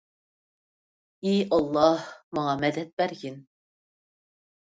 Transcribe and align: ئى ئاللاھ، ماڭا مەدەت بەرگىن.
ئى 1.23 1.33
ئاللاھ، 1.57 2.07
ماڭا 2.39 2.57
مەدەت 2.63 2.91
بەرگىن. 3.01 3.39